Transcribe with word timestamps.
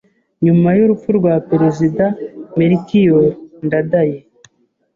nyuma 0.45 0.69
y’urupfu 0.77 1.09
rwa 1.19 1.33
Perezida 1.49 2.05
Melchior 2.57 3.25
Ndadaye. 3.65 4.17